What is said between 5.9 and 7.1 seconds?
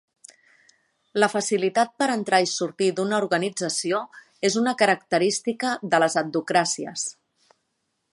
de les adhocràcies.